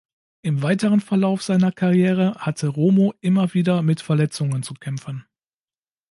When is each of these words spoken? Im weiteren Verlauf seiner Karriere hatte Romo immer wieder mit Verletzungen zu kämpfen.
Im 0.41 0.63
weiteren 0.63 0.99
Verlauf 0.99 1.43
seiner 1.43 1.71
Karriere 1.71 2.33
hatte 2.37 2.65
Romo 2.69 3.13
immer 3.21 3.53
wieder 3.53 3.83
mit 3.83 4.01
Verletzungen 4.01 4.63
zu 4.63 4.73
kämpfen. 4.73 5.27